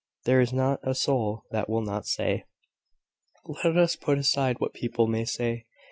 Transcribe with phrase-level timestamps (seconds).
[0.25, 2.45] There is not a soul that will not say."
[3.63, 5.67] "Let us put aside what people may say.